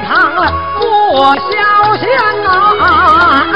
[0.00, 2.48] 堂了，莫小仙呐、
[2.80, 3.49] 啊。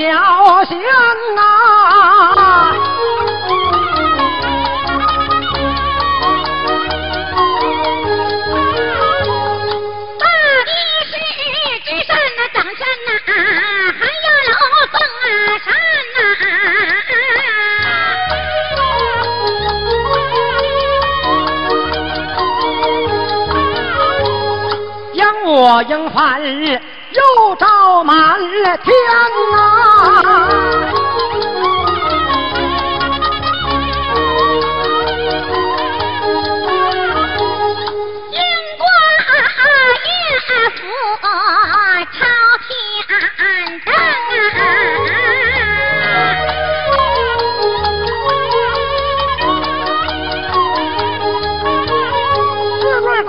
[0.00, 0.04] 小
[0.66, 0.78] 贤
[1.34, 1.42] 呐，
[11.10, 11.16] 一
[11.50, 13.10] 是之善，那长相呐，
[13.98, 14.54] 还有老
[14.92, 14.94] 僧
[15.26, 15.66] 啊，善
[16.14, 16.16] 呐。
[27.38, 28.92] 都照满了天
[29.52, 29.56] 呐，
[42.10, 42.26] 朝
[42.66, 42.68] 天，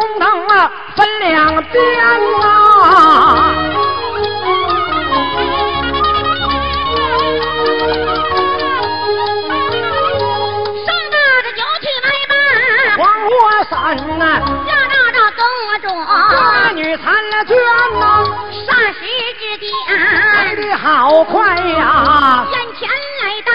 [0.01, 0.19] 四
[0.49, 0.55] 啊
[0.95, 2.28] 分两边。
[13.89, 14.23] 窝伞呐、
[14.67, 15.41] 下到这公
[15.81, 15.87] 主
[16.29, 17.57] 这女参了卷
[17.99, 18.23] 呐、
[18.67, 18.99] 霎时
[19.39, 19.41] 之
[20.35, 22.87] 来间，的好快呀、眼前
[23.23, 23.49] 来到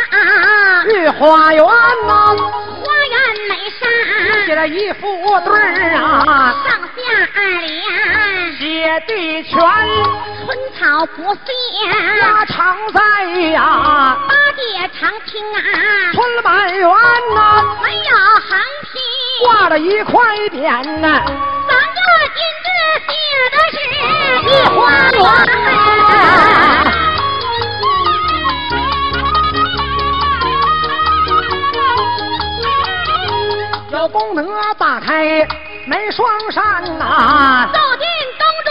[0.93, 2.35] 御花园呐、
[2.83, 3.15] 花园
[3.49, 5.05] 美写，了一副
[5.45, 6.03] 对儿啊，
[6.67, 6.99] 上下
[7.37, 11.41] 二联，写的全春草不谢，
[12.23, 13.01] 花常在
[13.51, 15.59] 呀，八戒常青啊，
[16.13, 16.89] 春满园
[17.35, 18.17] 呐、没有
[18.49, 18.84] 横批，
[19.43, 20.23] 挂了一块
[20.53, 21.25] 匾呐、
[21.69, 22.01] 三个
[22.35, 22.67] 金字
[23.09, 23.13] 写
[23.51, 23.77] 的是
[24.47, 24.79] 御花
[25.11, 25.19] 园。
[33.93, 34.43] 有宫哪
[34.75, 35.47] 打开
[35.87, 38.07] 门双扇呐、走进
[38.39, 38.71] 宫中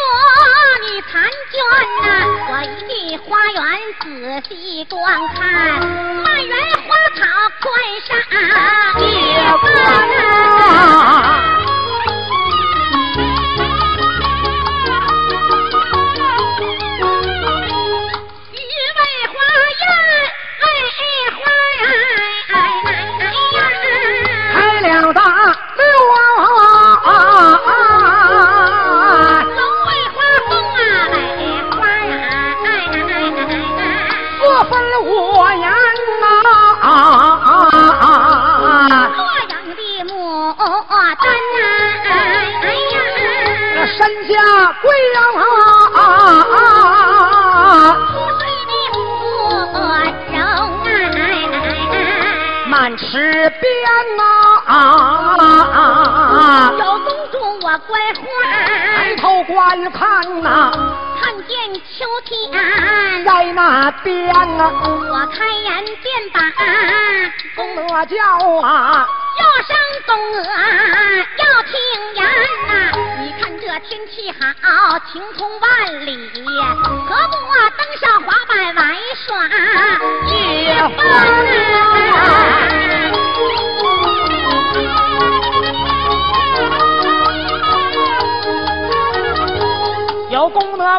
[0.81, 1.11] 你婵
[1.51, 1.55] 娟
[2.03, 2.07] 呐，
[2.49, 3.61] 我一进花园
[4.01, 4.05] 仔
[4.49, 4.53] 细
[4.85, 4.95] 观
[5.35, 5.41] 看，
[6.23, 6.53] 满园
[6.87, 7.21] 花草
[7.61, 7.65] 冠
[8.07, 8.09] 上
[8.99, 9.07] 月
[9.61, 10.22] 光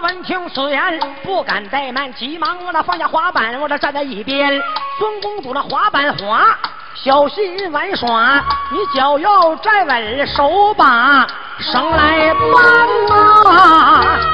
[0.02, 4.60] 闻听此言，不敢怠慢，急忙我那放下滑板，我这站在一边。
[4.98, 6.46] 孙公主那滑板滑，
[6.94, 11.26] 小心玩耍，你脚要站稳，手把
[11.60, 14.33] 绳来绑啊！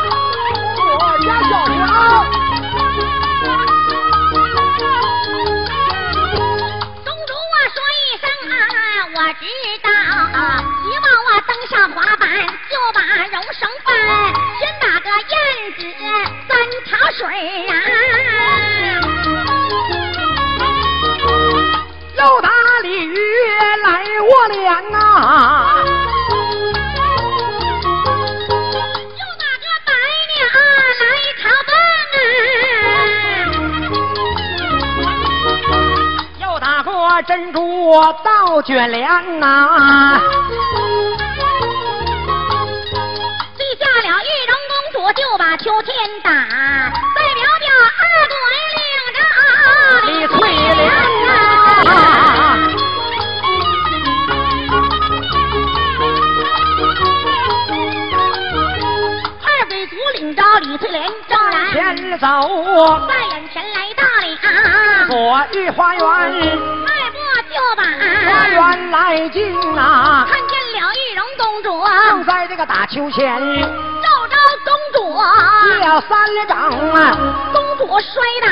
[17.12, 17.26] 水
[17.66, 17.74] 呀。
[22.16, 22.48] 又打
[22.82, 23.16] 鲤鱼
[23.84, 25.84] 来卧梁啊
[28.96, 29.92] 又打个白
[30.36, 30.38] 鸟
[31.00, 31.02] 来
[31.40, 31.70] 朝凤
[32.78, 32.86] 啊
[36.40, 36.90] 又打个
[37.22, 37.58] 珍珠
[38.24, 39.08] 倒卷帘
[39.42, 40.20] 啊
[43.56, 46.69] 记下了玉龙公主就把秋天打。
[62.20, 62.26] 走。
[63.08, 64.24] 在眼前来到了
[65.08, 67.18] 左御花园，迈步
[67.48, 67.82] 就把。
[68.30, 73.40] 花园来进啊、看见了玉容公主，正在这个打秋千，
[74.02, 75.18] 照着公主，
[75.66, 76.58] 一了三掌
[76.92, 77.16] 啊，
[77.52, 78.48] 公主摔打，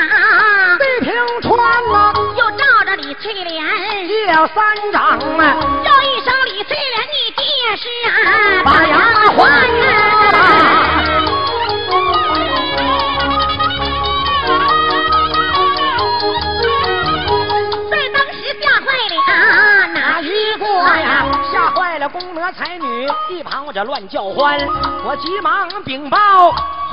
[0.77, 1.49] 地平川
[1.91, 3.63] 呐、又照着李翠莲，
[4.07, 5.55] 一了三掌啊，
[5.85, 7.43] 叫一声李翠莲，你爹
[7.77, 8.11] 是啊，
[8.65, 8.97] 把牙
[9.35, 9.37] 还
[10.33, 10.98] 啊！
[22.09, 24.57] 宫娥才女，一旁我这乱叫欢，
[25.05, 26.17] 我急忙禀报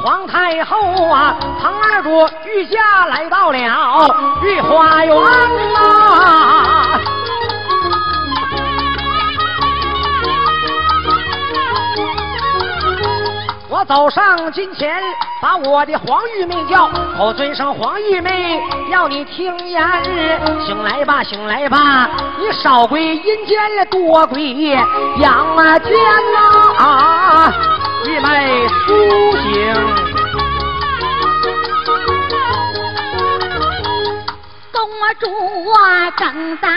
[0.02, 2.10] 皇太后啊，唐二主
[2.44, 3.58] 御驾来到了
[4.42, 5.16] 御花园
[5.74, 6.75] 啊。
[13.86, 15.00] 走上金前，
[15.40, 19.80] 把我的黄玉妹叫，口尊声黄玉妹，要你听言。
[20.66, 24.52] 醒来吧，醒来吧，你少归阴间，多归
[25.18, 25.92] 阳间
[26.34, 27.52] 呐、啊！
[28.04, 29.74] 玉妹苏醒。
[34.72, 34.82] 公
[35.20, 36.68] 主啊，正在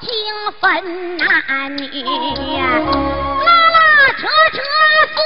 [0.00, 0.08] 惊
[0.60, 1.26] 分难
[2.54, 2.60] 呀，
[3.44, 3.78] 拉拉
[4.16, 4.20] 扯
[4.52, 4.58] 扯
[5.14, 5.18] 算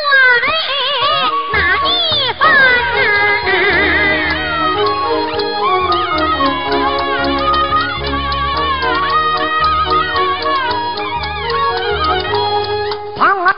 [1.52, 1.56] 哪
[1.87, 1.88] 一
[2.32, 2.42] 番
[3.06, 3.08] 啊？
[13.16, 13.49] 王啊，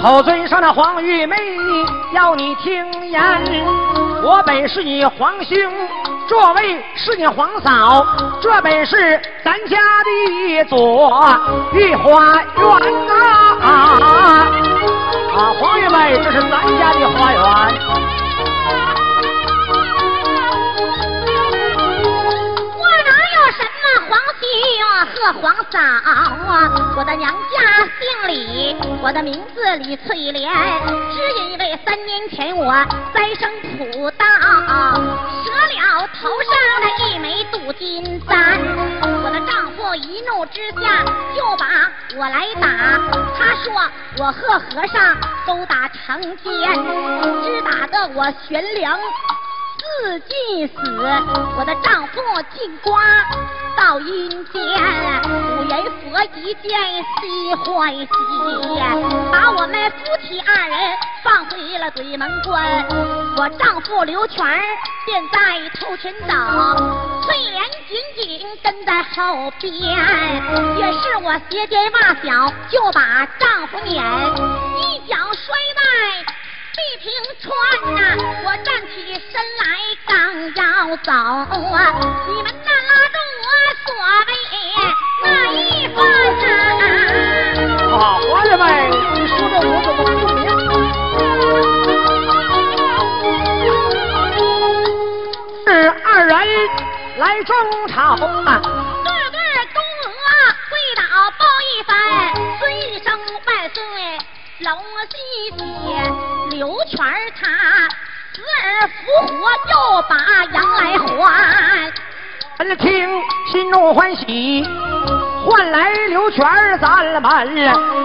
[0.00, 1.36] 口尊上的黄玉妹
[2.12, 3.20] 要你听言，
[4.22, 5.56] 我本是你皇兄。
[6.28, 8.04] 这位是你皇嫂，
[8.42, 11.22] 这本是咱家的一座
[11.72, 12.66] 御花园
[13.60, 14.48] 啊！
[15.36, 18.15] 啊，皇爷们，这是咱家的花园。
[25.26, 26.38] 和皇嫂啊，
[26.96, 27.58] 我的娘家
[27.98, 30.52] 姓李，我的名字李翠莲，
[31.12, 32.72] 只因为三年前我
[33.12, 34.24] 栽生土道，
[35.44, 38.36] 折了头上的一枚镀金簪，
[39.24, 41.02] 我的丈夫一怒之下
[41.34, 42.68] 就把我来打，
[43.36, 43.74] 他说
[44.18, 46.72] 我和和尚都打成奸，
[47.42, 48.96] 只打得我悬梁。
[49.78, 50.74] 自尽死，
[51.58, 52.20] 我的丈夫
[52.54, 53.02] 进瓜
[53.76, 54.62] 到阴间，
[55.58, 56.70] 五人佛一见
[57.20, 58.06] 喜欢喜，
[59.30, 60.78] 把我们夫妻二人
[61.22, 62.86] 放回了鬼门关。
[63.36, 64.38] 我丈夫刘全
[65.04, 66.32] 便在头前走，
[67.22, 69.72] 翠莲紧紧跟在后边，
[70.78, 74.02] 也是我鞋尖袜小就把丈夫撵，
[74.78, 76.35] 一脚摔在。
[76.76, 77.04] 地平
[77.40, 77.44] 川
[77.94, 77.98] 呐，
[78.44, 78.94] 我站起
[79.32, 79.64] 身来
[80.06, 80.14] 刚
[80.54, 80.60] 要
[80.98, 81.76] 走啊，
[82.28, 83.44] 你们那拉住我
[83.86, 83.88] 所
[84.26, 84.30] 谓
[85.24, 85.56] 那一
[85.88, 85.96] 番
[86.38, 86.42] 呐。
[87.96, 88.60] 啊，伙计们，
[89.14, 90.38] 你说的我怎么不明？
[95.64, 95.68] 是
[96.04, 96.30] 二人
[97.18, 97.50] 来争
[97.88, 98.16] 吵啊，
[99.02, 99.38] 对对
[99.72, 99.76] 公
[100.12, 100.14] 娥
[100.68, 101.00] 跪倒
[101.38, 101.40] 报
[101.72, 101.90] 一番，
[102.60, 103.06] 尊一声
[103.46, 103.80] 万岁。
[104.60, 104.72] 龙
[105.10, 105.14] 西
[105.58, 105.62] 姐
[106.56, 106.96] 刘全
[107.38, 107.46] 他
[108.32, 108.94] 死而复
[109.36, 109.74] 活，又
[110.08, 110.16] 把
[110.54, 111.92] 羊来还。
[112.58, 113.06] 闻听
[113.52, 114.66] 心中欢喜，
[115.44, 116.42] 换来刘全
[116.80, 117.22] 咱们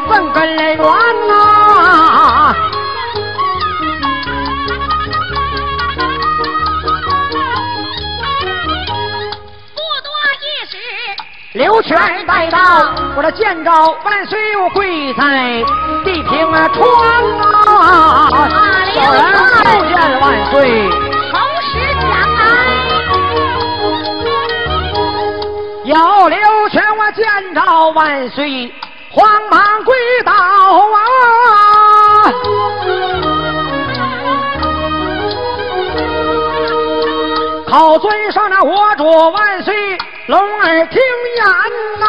[0.09, 2.53] 问根源呐。
[11.61, 12.57] 刘全带到
[13.15, 15.63] 我这见着万岁，我跪在
[16.03, 16.59] 地平川
[17.77, 18.49] 啊！
[18.91, 20.89] 小人叩见万岁。
[21.29, 21.69] 同时
[22.01, 22.41] 将来，
[25.85, 25.93] 有
[26.29, 26.39] 刘
[26.69, 28.73] 全我见着万岁，
[29.11, 29.93] 慌忙跪
[30.25, 30.97] 倒啊！
[37.69, 39.95] 靠尊上那我主万岁。
[40.27, 41.01] 龙儿听
[41.35, 41.45] 言
[41.99, 42.05] 呐，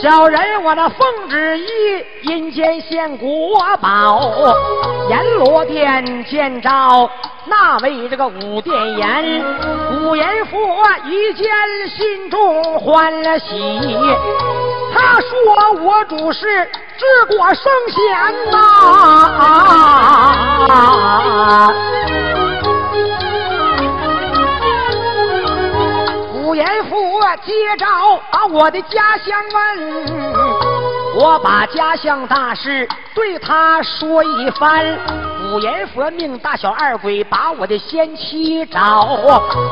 [0.00, 1.66] 小人我的奉旨意，
[2.22, 3.28] 阴间献国
[3.80, 4.32] 宝，
[5.10, 6.70] 阎罗殿见着
[7.46, 9.44] 那位这个五殿阎，
[10.00, 10.58] 五阎佛
[11.04, 11.46] 一见
[11.96, 13.98] 心中欢喜，
[14.92, 16.68] 他说我主是。
[16.98, 18.02] 治国圣贤
[18.50, 18.58] 呐！
[19.38, 19.40] 啊
[26.34, 26.96] 五阎佛
[27.46, 27.86] 接着
[28.32, 34.98] 把我的家乡问，我把家乡大事对他说一番。
[35.52, 39.04] 五阎佛命大小二鬼把我的先妻找，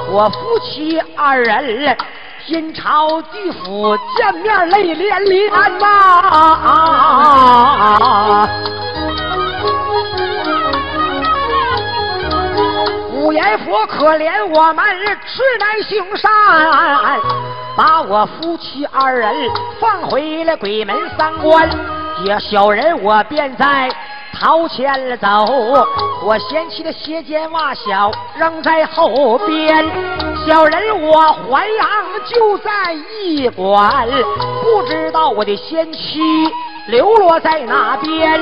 [0.09, 1.99] 我夫妻二人。
[2.49, 6.89] 阴朝地府见面泪连连呐！
[13.13, 14.85] 五阎佛可怜我们
[15.27, 16.31] 痴男行善，
[17.77, 19.35] 把我夫妻二人
[19.81, 21.69] 放回了鬼门三关。
[22.25, 23.91] 也小人我便在。
[24.39, 25.27] 朝前走，
[26.23, 30.36] 我嫌弃的鞋尖袜小扔在后边。
[30.47, 31.89] 小人我淮阳
[32.25, 34.07] 就在驿馆，
[34.63, 36.21] 不知道我的先妻
[36.87, 38.41] 流落在哪边。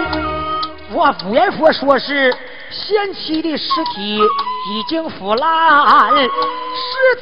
[0.92, 2.34] 我五阎佛说是。
[2.70, 6.26] 先妻的尸体已经腐烂，尸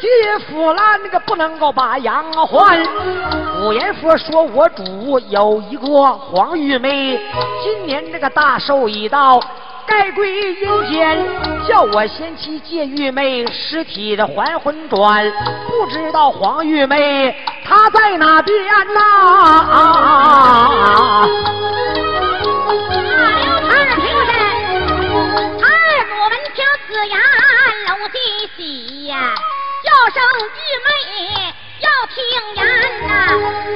[0.00, 0.08] 体
[0.48, 2.82] 腐烂，那个不能够把羊还。
[3.60, 7.20] 五阎佛说：“我主有一个黄玉梅，
[7.62, 9.38] 今年这个大寿已到，
[9.86, 11.18] 该归阴间，
[11.68, 15.32] 叫我先妻借玉梅尸体的还魂转。
[15.66, 17.34] 不知道黄玉梅
[17.64, 18.56] 她在哪边
[18.94, 19.00] 呐？”
[26.88, 27.18] 此言
[27.88, 28.16] 龙喜
[28.56, 29.34] 喜呀，
[29.82, 30.88] 叫声玉妹
[31.80, 32.14] 要听
[32.54, 32.60] 言
[33.08, 33.10] 呐，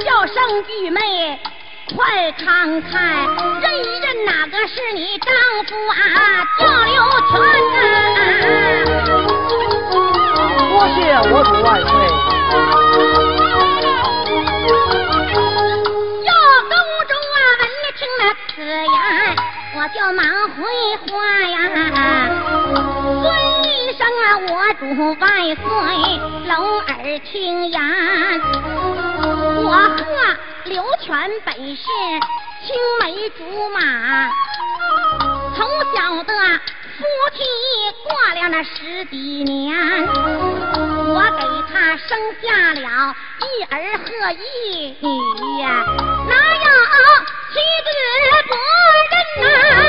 [0.05, 0.35] 叫声
[0.69, 0.99] 玉妹
[1.95, 3.25] 快看看，
[3.61, 5.33] 认一认哪个是你丈
[5.65, 5.95] 夫啊？
[6.59, 6.95] 叫刘
[7.29, 7.39] 全
[7.73, 7.75] 呐！
[10.69, 10.97] 多谢
[11.31, 11.89] 我主万岁。
[16.25, 16.29] 要
[16.61, 16.71] 宫
[17.07, 18.21] 中啊，闻了听了
[18.53, 18.95] 此言，
[19.75, 20.57] 我就忙回
[21.07, 21.09] 话
[21.47, 21.55] 呀，
[23.23, 23.25] 尊
[23.63, 23.65] 一
[23.97, 24.81] 声啊，我主
[25.19, 25.25] 万
[25.55, 25.63] 岁，
[26.47, 26.51] 龙
[26.81, 26.91] 儿
[27.23, 27.31] 听
[27.69, 27.75] 言。
[29.63, 29.97] 我和
[30.69, 31.83] 刘全本是
[32.65, 33.79] 青梅竹马，
[35.55, 36.33] 从小的
[36.97, 37.39] 夫妻
[38.03, 39.73] 过了那十几年，
[40.05, 45.07] 我给他生下了一儿和一女
[45.61, 45.85] 呀，
[46.27, 46.67] 哪有
[47.53, 47.55] 妻
[47.85, 47.87] 子
[48.47, 48.51] 不
[49.39, 49.86] 认呐？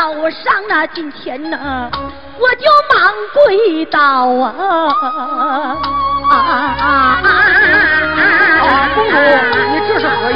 [0.00, 1.90] 我走上那今天呢，
[2.38, 4.96] 我就忙跪倒啊！
[6.30, 6.88] 啊啊啊
[8.62, 10.34] 啊，公主，你这是何意？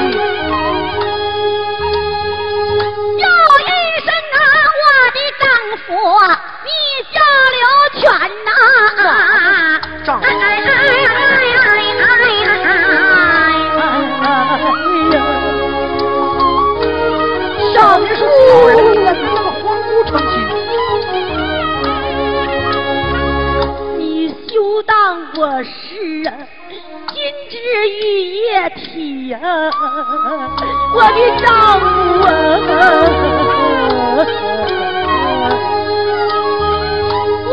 [3.16, 3.24] 有
[3.60, 3.68] 一
[4.04, 4.38] 声啊，
[4.80, 4.82] 我
[5.14, 5.42] 的丈
[5.86, 5.88] 夫，
[6.64, 6.68] 你
[7.10, 7.16] 叫
[7.54, 7.64] 刘
[8.02, 8.04] 全
[8.44, 8.48] 呐！
[10.04, 10.24] 丈夫
[25.44, 25.68] 我是，
[27.12, 27.54] 金枝
[27.90, 28.00] 玉
[28.32, 29.38] 叶体呀、
[30.94, 31.46] 我的丈
[31.78, 31.84] 夫
[32.24, 32.28] 啊，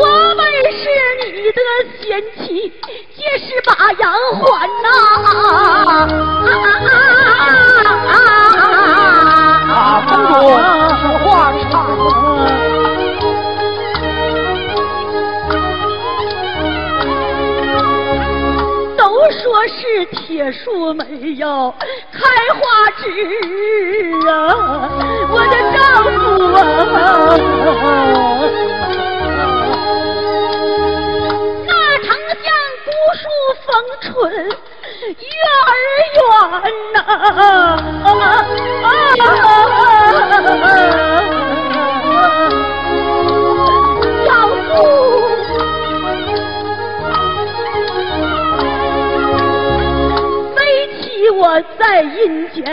[0.34, 0.40] 们
[0.72, 0.82] 是
[1.20, 1.60] 你的
[2.00, 2.02] 贤
[2.38, 2.72] 妻，
[3.14, 4.02] 皆是把羊
[4.40, 4.42] 还
[4.82, 4.88] 呐、
[9.68, 9.76] 啊，
[10.08, 10.32] 公主，
[11.02, 11.30] 说话
[11.70, 11.72] 差。
[11.92, 12.71] 都
[19.72, 21.04] 是铁树没
[21.36, 21.74] 有
[22.12, 22.20] 开
[22.54, 22.60] 花
[22.98, 23.04] 枝
[24.28, 24.90] 啊，
[25.30, 25.80] 我的丈
[26.20, 26.20] 夫
[26.54, 26.56] 啊，
[31.66, 31.70] 那
[32.02, 32.06] 丞
[32.42, 32.46] 相
[32.84, 33.24] 古树
[33.64, 33.66] 逢
[34.02, 34.10] 春
[35.06, 35.26] 月
[35.64, 35.72] 儿
[36.18, 36.20] 圆
[36.92, 36.96] 呐、
[39.16, 39.20] 丈
[51.52, 52.64] 我在阴间，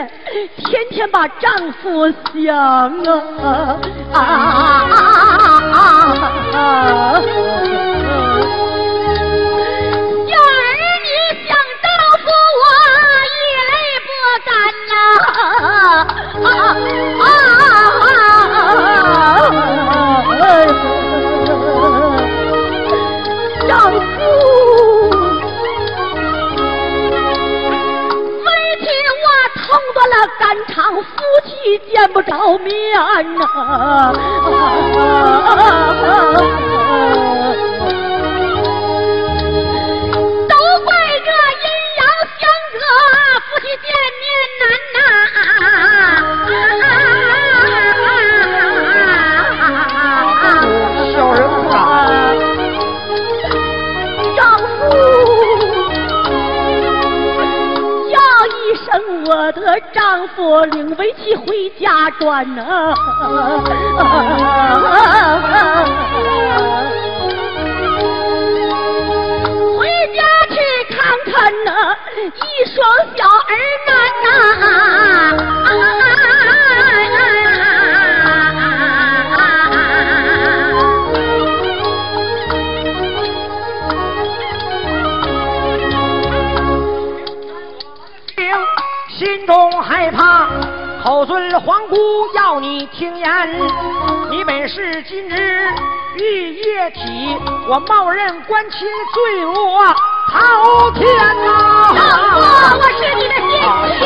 [0.55, 3.77] 天天把丈夫想啊
[4.13, 4.17] 啊啊
[6.53, 6.55] 啊！
[6.55, 7.98] 啊
[31.65, 32.76] 一见不着面
[33.36, 34.13] 呐、
[36.54, 36.68] 都
[60.49, 63.03] 我领围棋回家转呐、回
[94.31, 95.67] 你本是今日
[96.15, 97.37] 玉液体，
[97.67, 99.53] 我冒认官亲罪恶
[100.31, 101.05] 滔天
[101.45, 101.99] 呐、丈
[102.33, 102.39] 夫，
[102.79, 103.61] 我是你的贤
[103.99, 104.01] 妻。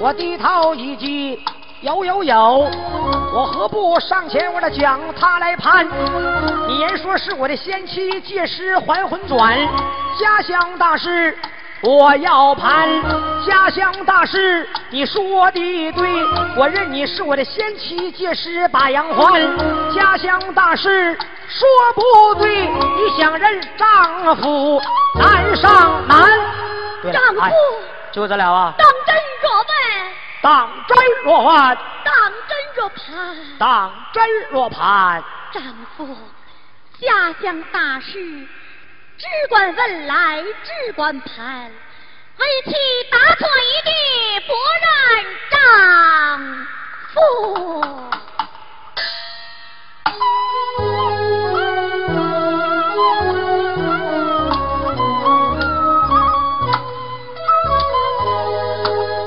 [0.00, 1.40] 我低头一击，
[1.80, 2.70] 有有有，
[3.34, 5.84] 我何不上前我的讲他来判？
[6.68, 9.58] 你言说是我的先妻，借尸还魂转，
[10.16, 11.36] 家乡大事
[11.86, 12.88] 我要盘。
[13.46, 16.24] 家乡大事你说的对，
[16.56, 19.40] 我认你是我的先妻，届时把羊还。
[19.94, 21.16] 家乡大事
[21.48, 24.82] 说不对，你想认丈夫
[25.14, 26.18] 难上难。
[27.12, 27.52] 丈夫哎
[28.10, 28.74] 就这了啊。
[28.76, 29.68] 当真若问，
[30.42, 32.14] 当真若问，当
[32.48, 35.22] 真若盘，当真若盘，
[35.52, 35.62] 丈
[35.96, 36.16] 夫，
[37.00, 38.44] 家乡大事，
[39.18, 41.70] 只管问来，只管盘，
[42.38, 42.72] 为妻
[43.10, 43.90] 打错一地，
[44.46, 44.52] 不
[44.84, 44.90] 认
[45.50, 45.56] 丈
[47.14, 47.16] 夫。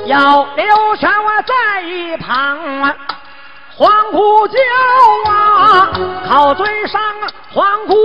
[0.05, 2.95] 要刘全我在一旁啊。
[3.75, 4.57] 黄姑叫
[5.31, 5.89] 啊，
[6.27, 7.01] 靠嘴上，
[7.53, 7.95] 黄姑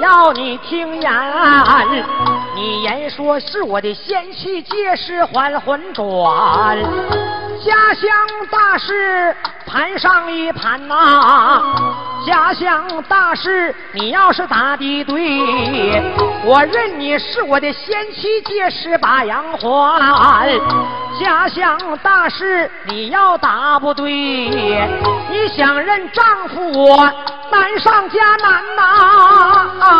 [0.00, 1.12] 要你听言。
[2.54, 6.04] 你言说是我的仙妻借尸还魂转，
[7.64, 8.10] 家乡
[8.50, 9.34] 大事
[9.66, 11.74] 盘上一盘呐。
[12.24, 16.02] 家乡大事你要是答的对，
[16.44, 20.56] 我认你是我的仙妻借尸把阳还。
[21.20, 27.12] 家乡大事你要答不对，你想认丈夫我
[27.52, 28.82] 难上加难呐！
[29.80, 29.92] 啊！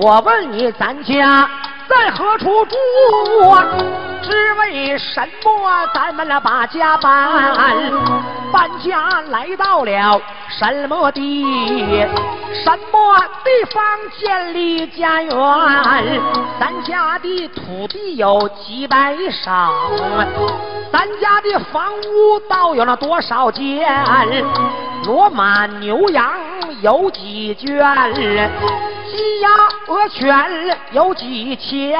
[0.00, 1.48] 我问你，咱家
[1.88, 2.76] 在何处住
[3.50, 3.64] 啊？
[4.30, 7.50] 是为什么咱们俩把家搬？
[8.52, 12.06] 搬家来到了什么地？
[12.64, 13.82] 什么地方
[14.18, 15.34] 建立家园？
[16.60, 19.72] 咱家的土地有几百上，
[20.92, 23.88] 咱家的房屋倒有了多少间？
[25.04, 26.30] 骡马牛羊
[26.82, 28.14] 有几圈？
[29.10, 29.48] 鸡鸭
[29.86, 31.98] 鹅犬有几千？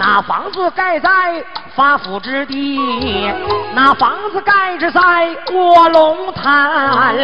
[0.00, 1.44] 那房子盖在
[1.80, 2.78] 发府之地，
[3.74, 5.00] 那房子盖着在
[5.50, 7.16] 卧龙潭，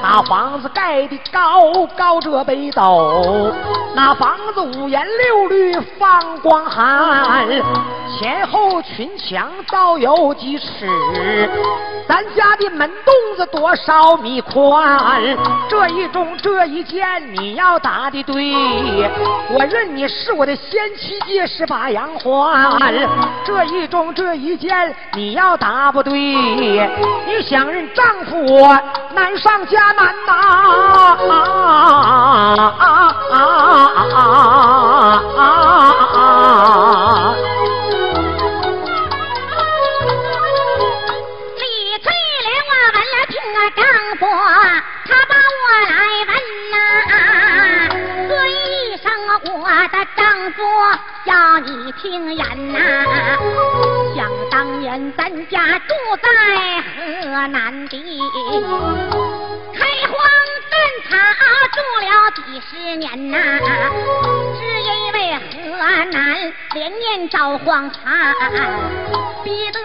[0.00, 3.52] 那房子盖的高高这北斗，
[3.96, 7.44] 那房子五颜六绿放光寒，
[8.16, 10.88] 前后群墙倒有几尺，
[12.06, 15.36] 咱家的门洞子多少米宽？
[15.68, 19.10] 这一中这一间你要答的对，
[19.50, 22.94] 我认你是我的先妻也是把阳还。
[23.44, 28.36] 这一中这一件你要答不对，你想认丈夫
[29.14, 31.16] 难上加难呐！
[41.56, 41.62] 李
[42.02, 42.06] 翠
[42.44, 43.82] 莲，我闻了听啊，丈
[44.18, 44.22] 夫
[45.06, 45.92] 他把我来
[46.28, 46.32] 问
[46.70, 46.74] 呐。
[48.28, 48.52] 这一
[48.96, 49.04] 声
[49.44, 49.52] 我
[49.88, 50.58] 的丈夫
[51.26, 52.78] 要你听言呐，
[54.14, 56.28] 想当年咱家住在
[56.82, 58.20] 河南地，
[59.74, 60.14] 开荒
[60.70, 60.72] 赈
[61.08, 61.10] 茶
[61.72, 62.06] 住了
[62.36, 63.36] 几十年呐，
[64.58, 68.34] 只因为河南连年遭荒旱，
[69.42, 69.78] 逼得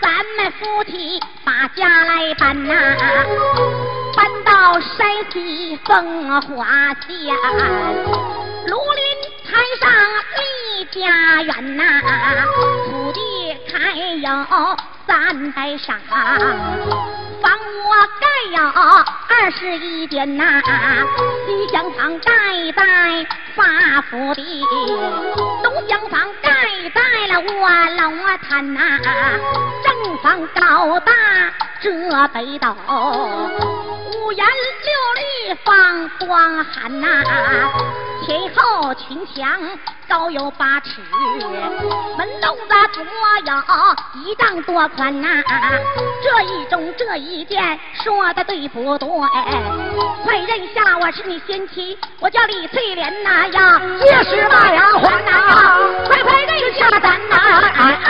[0.00, 2.72] 咱们夫妻把家来搬呐，
[4.16, 7.34] 搬到山西风华县。
[8.66, 9.04] 庐林
[9.44, 9.90] 台上
[10.94, 11.82] 家园呐，
[12.88, 13.20] 土地
[13.68, 14.28] 开有
[15.08, 15.92] 三百晌，
[17.42, 18.26] 房屋盖
[18.56, 20.62] 有二十一间呐，
[21.46, 22.32] 西厢房盖
[22.76, 23.26] 在
[23.56, 24.64] 发福地，
[25.62, 26.50] 东厢房盖
[26.92, 27.00] 在
[27.32, 27.70] 了卧
[28.02, 28.80] 龙潭呐，
[29.84, 31.12] 正房高大
[31.80, 32.74] 遮北斗。
[34.16, 37.22] 五颜六绿放光寒呐，
[38.26, 39.60] 前后群墙
[40.08, 41.00] 高有八尺，
[42.16, 43.04] 门洞子多
[43.44, 43.52] 有
[44.22, 45.28] 一丈多宽呐。
[46.22, 49.08] 这一中这一件说的对不对？
[50.24, 55.30] 快认下我是你先妻，我叫李翠莲呐呀，也是那丫鬟呐，
[56.06, 57.36] 快快认下咱呐！
[57.74, 58.08] 哎哎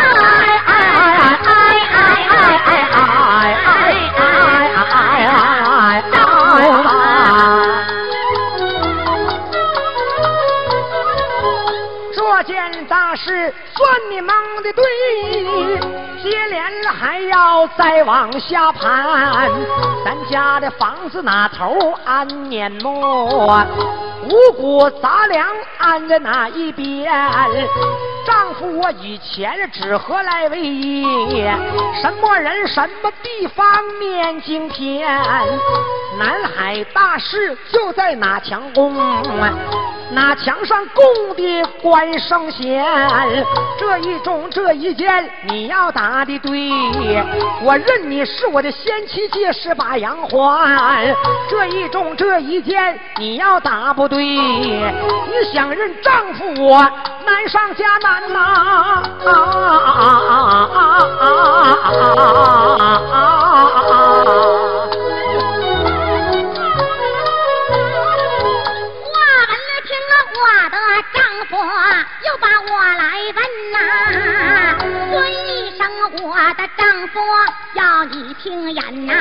[0.66, 2.98] 哎哎哎哎哎哎
[3.54, 3.82] 哎
[4.16, 5.02] 哎哎
[5.76, 6.04] 哎！
[12.16, 14.82] 这件大事算你蒙的对，
[16.22, 19.50] 接连还要再往下盘。
[20.04, 23.66] 咱家的房子哪头安碾磨，
[24.28, 25.46] 五谷杂粮
[25.78, 27.12] 安在哪一边？
[28.24, 31.52] 丈夫我以前只何来为业？
[32.00, 33.66] 什么人什么地方
[33.98, 35.06] 念经篇？
[36.18, 38.94] 南海大事就在哪墙宫？
[40.10, 42.84] 哪墙上供的关圣贤？
[43.79, 47.22] 这一中这一件你要答的对，
[47.62, 51.14] 我认你是我的先妻借势把阳还。
[51.48, 56.79] 这一中这一件你要答不对，你想认丈夫我
[57.27, 58.38] 难上加难呐！
[58.38, 59.33] 啊啊
[59.87, 60.03] 啊
[60.74, 60.83] 啊
[61.20, 61.33] 啊
[63.12, 64.73] 啊啊
[71.64, 73.38] 又把我来问
[73.72, 73.77] 呐，
[75.12, 75.14] 尊
[75.48, 75.87] 一声
[76.22, 77.20] 我的丈夫，
[77.74, 79.12] 要你听言呐。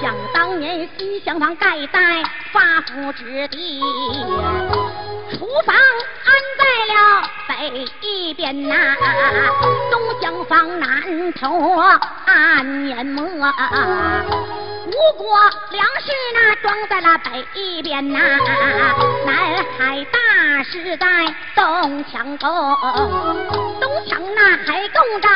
[0.00, 3.80] 想当年西厢房盖在发福之地，
[5.32, 6.96] 厨房安在了
[7.48, 8.74] 北一边呐，
[9.90, 11.78] 东厢房南头
[12.26, 13.24] 安碾磨。
[14.86, 15.26] 吴国
[15.70, 18.18] 粮食那装在了北一边呐，
[19.26, 22.46] 南海大势在东墙沟，
[23.80, 25.28] 东墙那还供着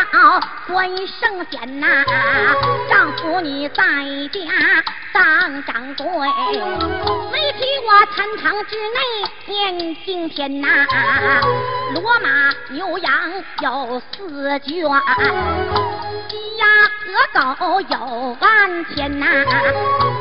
[0.69, 2.05] 关圣贤呐，
[2.89, 3.83] 丈夫你在
[4.33, 4.39] 家
[5.13, 6.29] 当掌柜，
[7.33, 10.69] 没提我禅堂之内念经篇呐，
[11.95, 13.13] 骡马牛羊
[13.63, 14.69] 有四卷。
[16.29, 16.67] 鸡鸭
[17.07, 19.27] 鹅狗有万千呐，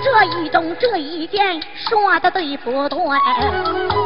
[0.02, 2.98] 这一种这一件说的对不对？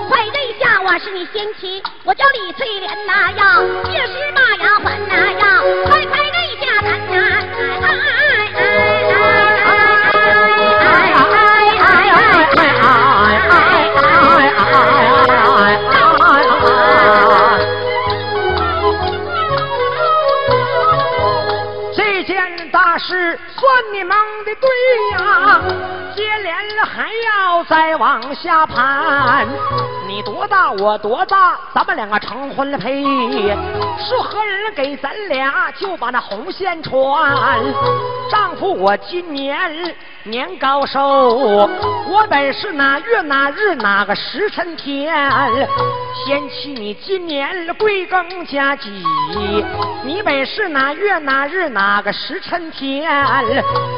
[0.09, 8.10] 快认下我是你先妻，我叫李翠莲呐，要借尸把羊还呐，要快快认下咱呐！
[22.91, 24.67] 大师算你蒙的对
[25.11, 25.61] 呀，
[26.15, 29.47] 接连还要再往下盘。
[30.07, 33.03] 你多大我多大，咱们两个成婚配。
[33.03, 37.61] 是何人给咱俩就把那红线穿？
[38.31, 41.69] 丈夫我今年年高寿，
[42.07, 45.15] 我本是哪月哪日哪个时辰天？
[46.25, 48.89] 贤妻你今年贵庚佳几？
[50.03, 52.71] 你本是哪月哪日哪个时辰？
[52.71, 53.05] 天，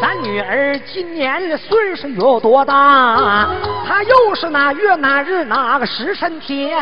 [0.02, 3.50] 咱女儿今年岁数有多大？
[3.86, 6.76] 她又是哪月哪日哪个时辰天？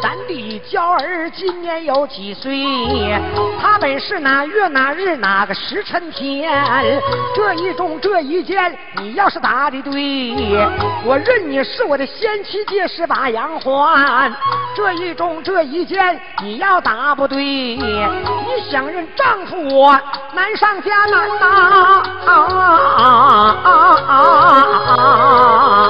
[0.00, 3.20] 咱的娇儿今年有几岁？
[3.60, 6.50] 她本是哪月哪日哪个时辰天？
[7.34, 9.92] 这一中这一件，你要是答的对，
[11.04, 14.32] 我认你是我的先妻，借势把羊还。
[14.74, 17.78] 这一中这一件，你要答不对，你
[18.70, 19.92] 想认丈夫我
[20.32, 20.78] 难上。
[20.78, 21.57] 加难呐！
[21.58, 21.64] 啊
[22.24, 22.30] 啊
[22.96, 24.14] 啊啊啊
[24.86, 24.90] 啊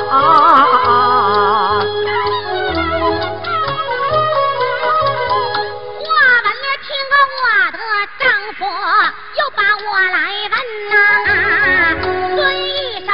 [0.09, 0.17] 啊啊！
[5.99, 6.07] 话
[6.43, 7.79] 完了，听个我的
[8.19, 8.25] 丈
[8.57, 8.61] 夫，
[9.37, 10.17] 又把我来
[10.51, 10.55] 问
[10.89, 10.93] 呐。
[12.37, 12.69] 尊一
[13.05, 13.09] 声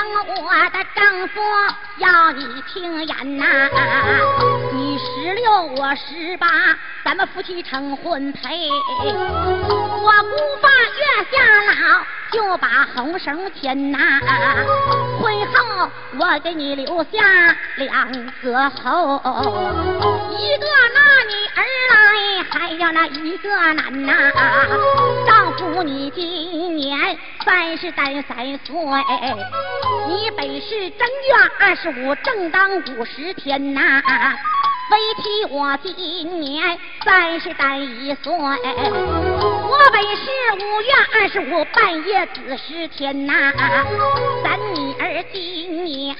[0.44, 1.34] 我的丈夫，
[1.98, 3.42] 要你听言呐。
[4.72, 6.46] 你十六我十八，
[7.04, 8.68] 咱们夫妻成婚配。
[8.70, 11.72] 我孤发月下老。
[12.34, 13.98] 就把红绳牵呐。
[15.22, 18.10] 婚后我给你留下两
[18.42, 19.20] 个后，
[20.32, 20.98] 一个那
[21.30, 21.94] 女儿来，
[22.50, 24.12] 还要那一个男呐。
[25.24, 28.74] 丈夫你今年三十单三岁，
[30.08, 34.02] 你本是正月二十五，正当五十天呐。
[34.90, 38.32] 为妻我今年三十单一岁，
[39.66, 40.22] 我本是
[40.54, 43.32] 五月二十五半夜子时天呐，
[44.44, 46.14] 咱女儿今年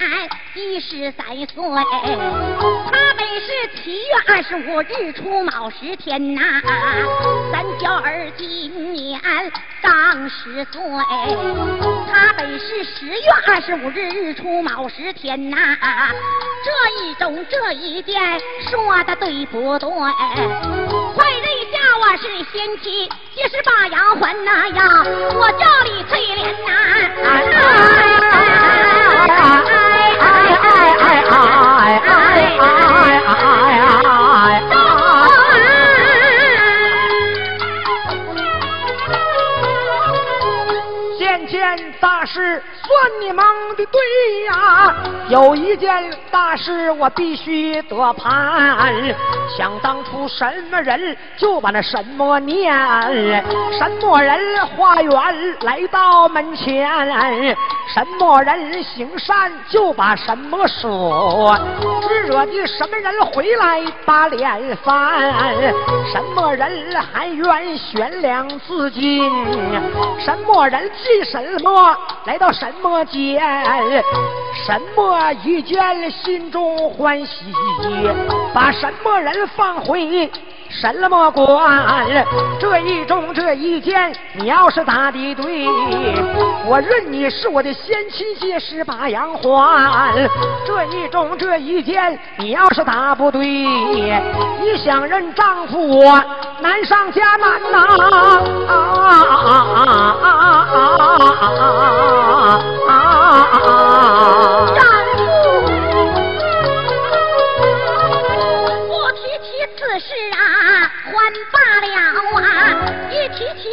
[0.54, 1.46] 一十三岁，
[2.90, 6.42] 她本是七月二十五日出卯时天呐，
[7.52, 9.20] 咱娇儿今年
[9.82, 10.80] 刚十岁，
[12.10, 15.56] 她本是十月二十五日日出卯时天呐，
[16.64, 18.14] 这一种这一件。
[18.70, 19.88] 说的对不对？
[21.14, 21.44] 快认
[22.06, 24.84] 我是仙妻，一是把阳魂呐呀，
[25.34, 26.74] 我叫李翠莲呐。
[42.26, 44.96] 是算你忙的对呀，
[45.28, 45.88] 有一件
[46.30, 49.14] 大事我必须得办。
[49.56, 52.72] 想当初什么人就把那什么念，
[53.78, 55.12] 什么人花园
[55.60, 56.88] 来到门前，
[57.94, 61.56] 什么人行善就把什么说，
[62.26, 65.20] 惹的什么人回来把脸翻，
[66.12, 69.30] 什么人含冤悬梁自尽，
[70.18, 73.40] 什么人进什么来到什么间，
[74.66, 77.52] 什么一见心中欢喜，
[78.52, 80.30] 把什么人放回。
[80.70, 82.04] 什么官？
[82.58, 85.66] 这一中这一件，你要是答的对，
[86.66, 90.28] 我认你是我的先妻，结是把羊还。
[90.66, 96.20] 这一中这一件，你要是答不对，你想认丈夫我
[96.60, 97.78] 难上加难呐！
[98.66, 100.34] 啊啊啊啊啊啊啊！
[101.14, 102.32] 啊啊啊
[102.88, 102.98] 啊啊
[103.60, 104.93] 啊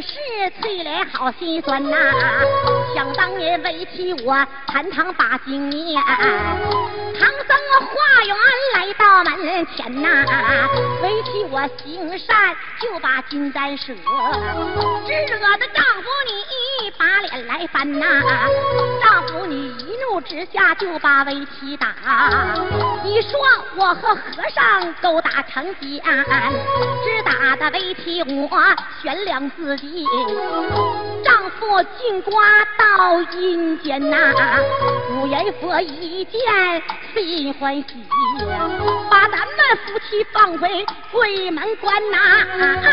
[0.00, 0.08] 是
[0.60, 1.96] 翠莲，好心酸呐。
[2.94, 8.36] 想当年为妻我参堂把经念，唐僧化缘
[8.74, 10.08] 来到门前呐。
[11.02, 13.92] 为妻我行善就把金簪舍，
[15.06, 18.06] 只惹得丈夫你把脸来翻呐。
[19.02, 21.94] 丈夫你一怒之下就把为妻打，
[23.04, 23.38] 你说
[23.76, 24.22] 我和和
[24.54, 26.02] 尚勾搭成奸。
[27.04, 28.58] 只打的为妻我
[29.02, 29.76] 悬梁自
[31.24, 32.32] 丈夫进瓜
[32.78, 34.16] 到阴间呐，
[35.10, 36.40] 五阎佛一见
[37.12, 37.84] 心欢喜，
[39.10, 42.16] 把咱们夫妻放回鬼门关呐！
[42.84, 42.88] 哎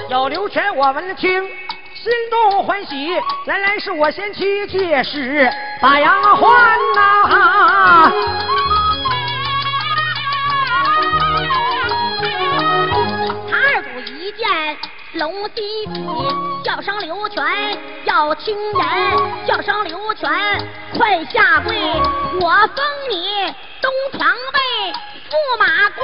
[0.08, 1.61] 有刘全我闻听。
[2.02, 3.06] 心中欢喜，
[3.46, 5.48] 原来是我先妻借势
[5.80, 6.46] 把羊还
[6.96, 8.10] 呐！
[13.48, 14.76] 他二姑一见
[15.12, 16.04] 龙西喜，
[16.64, 17.44] 叫声刘全
[18.02, 20.28] 要听人，叫声刘全
[20.98, 21.72] 快下跪，
[22.40, 24.92] 我封你东床位
[25.30, 26.02] 驸马官。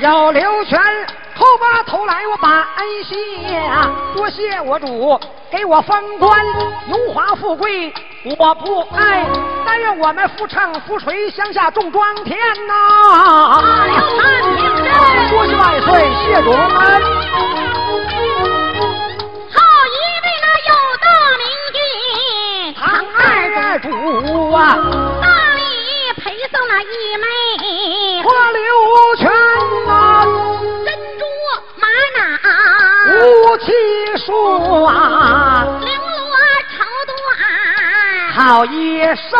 [0.00, 0.76] 要刘全。
[1.40, 3.16] 头把头来，我把恩谢，
[4.14, 5.18] 多谢我主
[5.50, 6.44] 给我封官，
[6.86, 7.90] 荣华富贵
[8.38, 9.26] 我不爱，
[9.64, 13.58] 但愿我们福成福垂，乡下种庄田呐！
[15.30, 16.60] 多谢万岁，谢主恩。
[19.48, 19.56] 好
[19.88, 21.80] 一位那有大明君
[22.74, 22.84] 唐
[23.16, 23.18] 二
[23.80, 23.88] 主
[24.52, 24.76] 啊，
[25.22, 25.58] 大礼
[26.22, 27.24] 陪送了一枚
[33.60, 33.72] 武器
[34.24, 36.34] 书啊，绫罗
[36.70, 36.80] 绸
[37.36, 39.36] 缎，好衣裳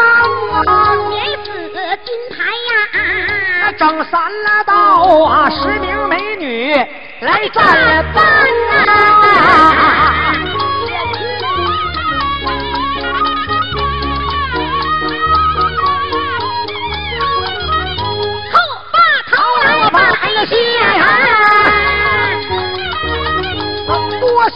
[0.67, 1.49] 啊，免死
[2.05, 4.75] 金牌呀，整三了道
[5.25, 6.75] 啊，十名美女
[7.21, 8.23] 来站班
[8.87, 8.91] 啊，
[18.53, 18.55] 后
[18.93, 18.99] 把
[19.31, 19.33] 头
[19.65, 19.97] 来把
[20.45, 21.30] 谢。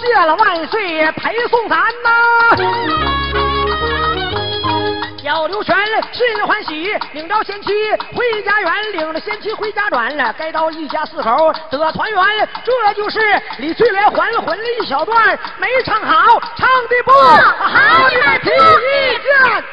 [0.07, 2.11] 谢了万岁陪送咱呐
[5.23, 5.75] 小刘全
[6.13, 7.69] 心欢喜领着先妻
[8.15, 13.19] 回家园领着先妻回家转了该到一家四口得团圆这就是
[13.59, 18.09] 李翠莲还魂的一小段没唱好唱的不好。
[18.11, 19.65] 你们提意见。